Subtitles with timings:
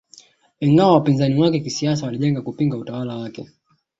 [0.59, 3.47] Ingawa wapinzani wake kisiasa walijenga kupinga utawala wake